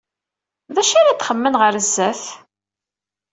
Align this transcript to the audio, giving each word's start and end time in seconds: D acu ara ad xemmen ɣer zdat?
D 0.73 0.77
acu 0.81 0.95
ara 0.99 1.09
ad 1.13 1.23
xemmen 1.27 1.55
ɣer 1.61 1.73
zdat? 1.87 2.23